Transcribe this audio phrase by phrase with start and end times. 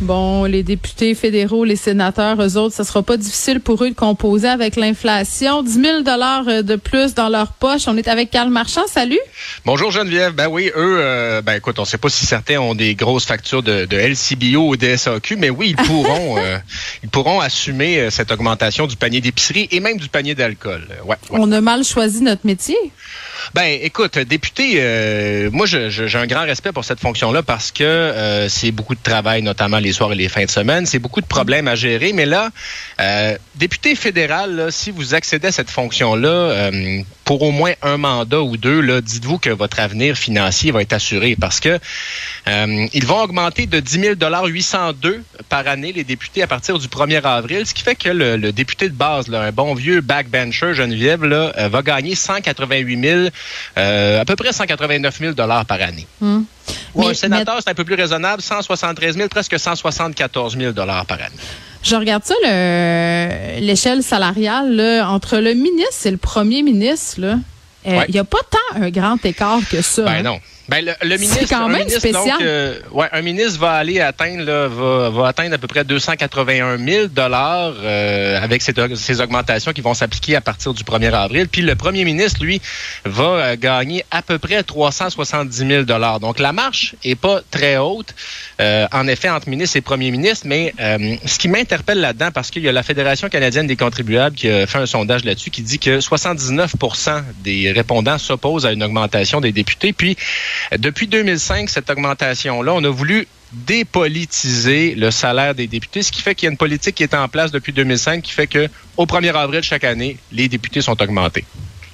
[0.00, 3.94] Bon, les députés fédéraux, les sénateurs, eux autres, ce sera pas difficile pour eux de
[3.94, 5.62] composer avec l'inflation.
[5.62, 7.82] 10 000 dollars euh, de plus dans leur poche.
[7.86, 8.86] On est avec Carl Marchand.
[8.86, 9.20] Salut.
[9.66, 10.32] Bonjour Geneviève.
[10.32, 13.62] Ben oui, eux, euh, ben écoute, on sait pas si certains ont des grosses factures
[13.62, 16.56] de, de LCBO ou de SAQ, mais oui, ils pourront, euh,
[17.02, 20.86] ils pourront assumer cette augmentation du panier d'épicerie et même du panier d'alcool.
[21.04, 21.38] Ouais, ouais.
[21.42, 22.76] On a mal choisi notre métier.
[23.54, 28.70] Ben, écoute, député, euh, moi, j'ai un grand respect pour cette fonction-là parce que c'est
[28.70, 30.86] beaucoup de travail, notamment les soirs et les fins de semaine.
[30.86, 32.12] C'est beaucoup de problèmes à gérer.
[32.12, 32.50] Mais là,
[33.00, 38.42] euh, député fédéral, si vous accédez à cette fonction-là euh, pour au moins un mandat
[38.42, 41.78] ou deux, dites-vous que votre avenir financier va être assuré parce que
[42.48, 44.14] euh, ils vont augmenter de 10 000
[44.46, 48.52] 802 par année les députés à partir du 1er avril, ce qui fait que le,
[48.52, 53.28] député de base, un bon vieux backbencher Geneviève, va gagner 188 000,
[53.78, 56.06] euh, à peu près 189 000 dollars par année.
[56.20, 56.42] Hmm.
[56.94, 61.18] Mais- un sénateur, c'est un peu plus raisonnable, 173 000, presque 174 000 dollars par
[61.18, 61.34] année.
[61.82, 67.34] Je regarde ça, le- l'échelle salariale, là, entre le ministre et le premier ministre, euh,
[67.86, 68.06] Il Ouais.
[68.10, 70.02] n'y a pas tant un grand écart que ça.
[70.02, 70.22] Ben hein?
[70.22, 70.38] non.
[70.70, 72.38] Ben, le, le ministre, quand un même ministre, spécial.
[72.38, 75.82] donc, euh, ouais, un ministre va aller atteindre, là, va, va atteindre à peu près
[75.82, 81.12] 281 000 dollars euh, avec ces, ces augmentations qui vont s'appliquer à partir du 1er
[81.12, 81.48] avril.
[81.48, 82.62] Puis le premier ministre, lui,
[83.04, 86.20] va euh, gagner à peu près 370 000 dollars.
[86.20, 88.14] Donc la marche est pas très haute,
[88.60, 90.46] euh, en effet, entre ministre et premier ministre.
[90.46, 94.36] Mais euh, ce qui m'interpelle là-dedans, parce qu'il y a la Fédération canadienne des contribuables
[94.36, 98.84] qui a fait un sondage là-dessus qui dit que 79% des répondants s'opposent à une
[98.84, 99.92] augmentation des députés.
[99.92, 100.16] Puis
[100.78, 106.34] depuis 2005, cette augmentation-là, on a voulu dépolitiser le salaire des députés, ce qui fait
[106.34, 109.06] qu'il y a une politique qui est en place depuis 2005 qui fait que au
[109.06, 111.44] 1er avril chaque année, les députés sont augmentés.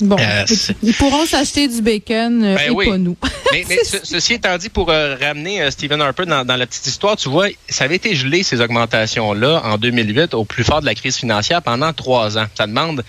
[0.00, 0.44] Bon, Euh,
[0.82, 2.88] ils pourront s'acheter du bacon euh, Ben et oui.
[2.88, 3.16] pas nous.
[3.52, 6.86] Mais, mais ce- ceci étant dit, pour euh, ramener Stephen Harper dans, dans la petite
[6.86, 10.86] histoire, tu vois, ça avait été gelé, ces augmentations-là, en 2008, au plus fort de
[10.86, 12.46] la crise financière, pendant trois ans.
[12.56, 13.04] Ça demande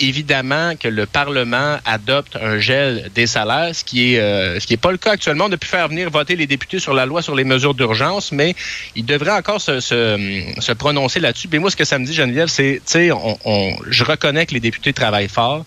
[0.00, 4.20] évidemment que le Parlement adopte un gel des salaires, ce qui est
[4.60, 5.44] ce qui est pas le cas actuellement.
[5.48, 8.32] On a pu faire venir voter les députés sur la loi sur les mesures d'urgence,
[8.32, 8.54] mais
[8.96, 11.48] ils devraient encore se, se, se prononcer là-dessus.
[11.52, 14.46] Mais moi, ce que ça me dit, Geneviève, c'est, tu sais, on, on- je reconnais
[14.46, 15.64] que les députés travaillent fort,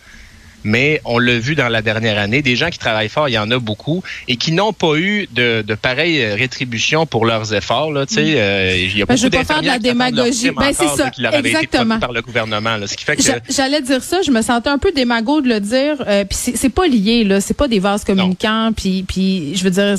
[0.67, 3.37] mais on l'a vu dans la dernière année, des gens qui travaillent fort, il y
[3.39, 7.53] en a beaucoup, et qui n'ont pas eu de, de pareille euh, rétribution pour leurs
[7.53, 7.91] efforts.
[7.91, 10.51] Là, sais, euh, il y a Ben, beaucoup je veux pas faire de la démagogie.
[10.51, 11.99] Ben, c'est ça, qui exactement.
[11.99, 12.75] par le gouvernement.
[12.77, 15.41] Là, ce qui fait que J'a- J'allais dire ça, je me sentais un peu démago
[15.41, 15.95] de le dire.
[16.07, 18.71] Euh, puis c'est pas lié là, c'est pas des vases communicants.
[18.75, 19.95] Puis puis je veux dire,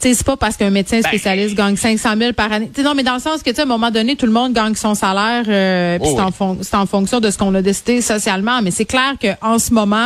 [0.00, 2.70] c'est- pas parce qu'un médecin Ben, spécialiste gagne 500 000 par année.
[2.82, 4.74] Non, mais dans le sens que tu à un moment donné, tout le monde gagne
[4.74, 5.44] son salaire.
[5.48, 8.60] Euh, puis Oh c'est en, fon- en fonction de ce qu'on a décidé socialement.
[8.62, 10.03] Mais c'est clair que en ce moment,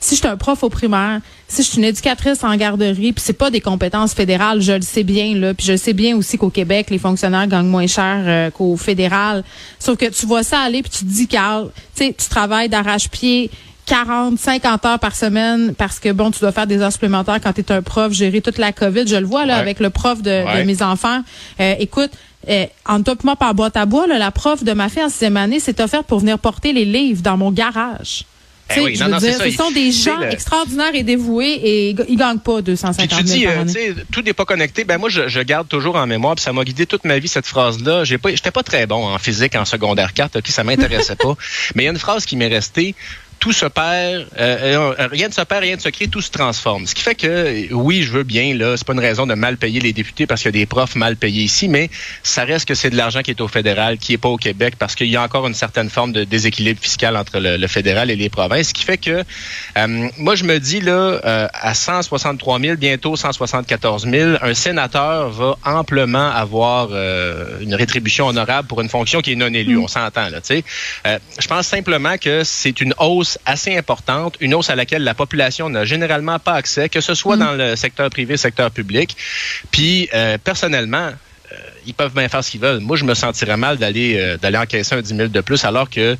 [0.00, 3.22] si je suis un prof au primaire, si je suis une éducatrice en garderie, puis
[3.24, 6.16] c'est pas des compétences fédérales, je le sais bien là, puis je le sais bien
[6.16, 9.44] aussi qu'au Québec, les fonctionnaires gagnent moins cher euh, qu'au fédéral.
[9.78, 12.68] Sauf que tu vois ça aller puis tu te dis Carl, tu sais, tu travailles
[12.68, 13.50] d'arrache-pied
[13.86, 17.52] 40, 50 heures par semaine parce que bon, tu dois faire des heures supplémentaires quand
[17.52, 19.06] tu es un prof, gérer toute la COVID.
[19.08, 19.60] Je le vois là Ouais.
[19.60, 21.22] avec le prof de, mes enfants.
[21.58, 22.10] Euh, écoute,
[22.48, 25.08] euh, en top moi par boîte à bois, là, la prof de ma fille en
[25.08, 28.24] sixième année s'est offerte pour venir porter les livres dans mon garage.
[28.70, 31.52] Eh Tu oui, non, non, dire, ce sont des Tu gens le- extraordinaires et dévoués
[31.62, 33.72] et ils gagnent pas Puis 250 tu 000 dis, par euh, année.
[33.72, 34.84] tu sais, tout n'est pas connecté.
[34.84, 37.28] Ben moi, je, je garde toujours en mémoire, puis ça m'a guidé toute ma vie
[37.28, 38.04] cette phrase-là.
[38.04, 41.34] J'ai pas, j'étais pas très bon en physique en secondaire 4, ok, ça m'intéressait pas.
[41.74, 42.94] Mais il y a une phrase qui m'est restée.
[43.40, 46.86] Tout se perd, euh, rien ne se perd, rien ne se crée, tout se transforme.
[46.86, 49.56] Ce qui fait que, oui, je veux bien, là, c'est pas une raison de mal
[49.56, 51.90] payer les députés parce qu'il y a des profs mal payés ici, mais
[52.22, 54.74] ça reste que c'est de l'argent qui est au fédéral, qui est pas au Québec,
[54.78, 58.10] parce qu'il y a encore une certaine forme de déséquilibre fiscal entre le, le fédéral
[58.10, 58.68] et les provinces.
[58.68, 59.24] Ce qui fait que,
[59.78, 60.92] euh, moi, je me dis, là,
[61.24, 68.26] euh, à 163 000, bientôt 174 000, un sénateur va amplement avoir euh, une rétribution
[68.26, 69.78] honorable pour une fonction qui est non élue.
[69.78, 70.64] On s'entend, là, tu sais.
[71.06, 75.14] Euh, je pense simplement que c'est une hausse assez importante, une hausse à laquelle la
[75.14, 79.16] population n'a généralement pas accès, que ce soit dans le secteur privé, secteur public.
[79.70, 81.08] Puis, euh, personnellement,
[81.52, 81.56] euh,
[81.86, 82.80] ils peuvent bien faire ce qu'ils veulent.
[82.80, 85.88] Moi, je me sentirais mal d'aller euh, d'aller encaisser un 10 000 de plus, alors
[85.90, 86.16] que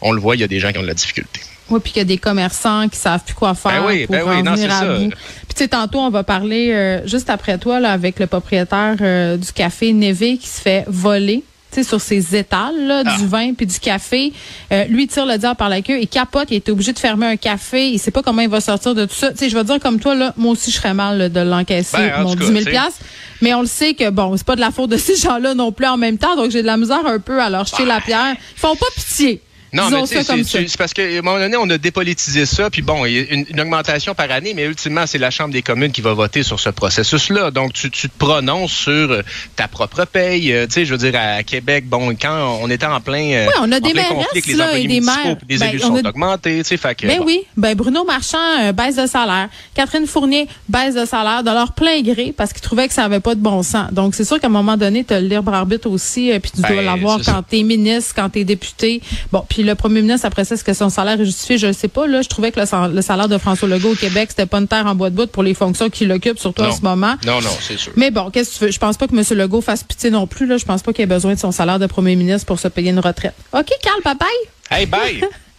[0.00, 1.40] on le voit, il y a des gens qui ont de la difficulté.
[1.70, 4.16] Oui, puis qu'il y a des commerçants qui savent plus quoi faire Ben oui, pour
[4.16, 4.94] ben oui, en non, venir c'est à ça.
[4.98, 5.10] bout.
[5.10, 8.96] Puis tu sais, tantôt, on va parler euh, juste après toi là, avec le propriétaire
[9.00, 11.44] euh, du café Névé qui se fait voler.
[11.74, 13.16] Sais, sur ses étals, là, Ah.
[13.16, 14.32] du vin puis du café.
[14.72, 15.98] Euh, lui, tire le diable par la queue.
[16.00, 16.48] Il capote.
[16.50, 17.88] Il était obligé de fermer un café.
[17.90, 19.30] Il sait pas comment il va sortir de tout ça.
[19.30, 21.40] Tu sais, je vais dire comme toi, là, moi aussi, je serais mal là, de
[21.40, 22.70] l'encaisser, Ben, en mon tout 10 cas, 000 tu sais.
[22.70, 23.00] piastres.
[23.40, 25.72] Mais on le sait que, bon, c'est pas de la faute de ces gens-là non
[25.72, 26.36] plus en même temps.
[26.36, 28.36] Donc, j'ai de la misère un peu à leur jeter la pierre.
[28.56, 29.40] Ils font pas pitié.
[29.72, 33.12] Non, mais c'est parce qu'à un moment donné, on a dépolitisé ça, puis bon, il
[33.12, 36.12] y a une, augmentation par année, mais ultimement, c'est la Chambre des communes qui va
[36.12, 37.50] voter sur ce processus-là.
[37.50, 39.22] Donc, tu, tu, te prononces sur euh,
[39.56, 40.52] ta propre paye.
[40.52, 43.46] Euh, tu sais, je veux dire, à Québec, bon, quand on était en plein, euh,
[43.46, 46.64] oui, on a des conflit les employés des maires, les ben, élus sont augmentés, tu
[46.64, 49.48] sais, fait que, Ben oui, ben Bruno Marchand, baisse de salaire.
[49.74, 53.20] Catherine Fournier, baisse de salaire de leur plein gré parce qu'ils trouvaient que ça avait
[53.20, 53.90] pas de bon sens.
[53.92, 56.60] Donc, c'est sûr qu'à un moment donné, tu as le libre arbitre aussi, puis tu
[56.60, 59.00] dois ben, l'avoir quand tu es ministre, quand tu es député.
[59.30, 61.58] Bon, puis le premier ministre, après ça, est-ce que son salaire est justifié?
[61.58, 62.06] Je ne sais pas.
[62.06, 64.86] Là, je trouvais que le, salaire de François Legault au Québec, c'était pas une terre
[64.86, 67.14] en bois de bout pour les fonctions qu'il occupe, surtout en ce moment.
[67.26, 67.92] Non, non, c'est sûr.
[67.96, 68.70] Mais bon, qu'est-ce que tu veux?
[68.70, 69.24] Je pense pas que M.
[69.38, 70.46] Legault fasse pitié non plus.
[70.46, 70.56] Là.
[70.56, 72.90] Je pense pas qu'il ait besoin de son salaire de premier ministre pour se payer
[72.90, 73.34] une retraite.
[73.52, 74.78] OK, Carl, bye bye.
[74.78, 75.22] Hey, bye!